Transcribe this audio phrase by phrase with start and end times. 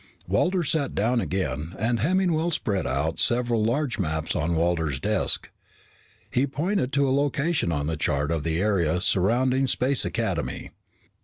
[0.27, 5.51] Walters sat down again and Hemmingwell spread out several large maps on Walters' desk.
[6.27, 10.71] He pointed to a location on the chart of the area surrounding Space Academy.